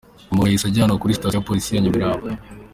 [0.31, 2.25] Umugabo yahise ajyanwa kuri Sitasiyo ya Polisi ya Nyamirambo.